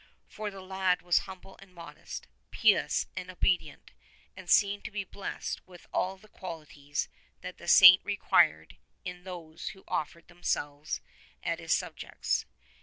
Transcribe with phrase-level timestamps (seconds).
[0.27, 3.91] For the lad was humble and modest, pious and obedient,
[4.35, 7.07] and seemed to be blessed with all the qualities
[7.41, 11.01] that the Saint required in those who offered themselves
[11.43, 12.47] as his subjects.